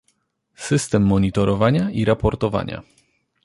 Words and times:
System 0.55 1.03
monitorowania 1.03 1.91
i 1.91 2.05
raportowania 2.05 2.83